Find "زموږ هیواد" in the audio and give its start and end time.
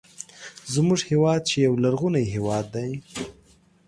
0.73-1.39